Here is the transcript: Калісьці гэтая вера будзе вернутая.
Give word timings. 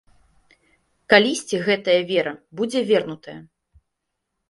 Калісьці 1.15 1.61
гэтая 1.69 2.01
вера 2.15 2.33
будзе 2.61 2.79
вернутая. 2.91 3.41